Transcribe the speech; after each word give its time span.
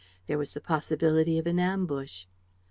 There 0.25 0.39
was 0.39 0.55
the 0.55 0.59
possibility 0.61 1.37
of 1.37 1.45
an 1.45 1.59
ambush. 1.59 2.25